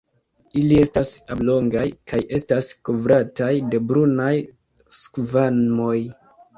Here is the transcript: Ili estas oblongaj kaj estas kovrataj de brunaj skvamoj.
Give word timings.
Ili 0.61 0.77
estas 0.83 1.11
oblongaj 1.35 1.83
kaj 2.13 2.23
estas 2.39 2.71
kovrataj 2.91 3.53
de 3.71 3.85
brunaj 3.93 4.35
skvamoj. 5.05 5.97